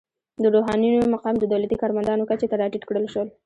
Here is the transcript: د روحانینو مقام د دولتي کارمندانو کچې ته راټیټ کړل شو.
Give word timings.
د 0.43 0.45
روحانینو 0.55 1.11
مقام 1.13 1.35
د 1.39 1.43
دولتي 1.51 1.75
کارمندانو 1.81 2.27
کچې 2.29 2.45
ته 2.51 2.55
راټیټ 2.61 2.83
کړل 2.89 3.05
شو. 3.13 3.23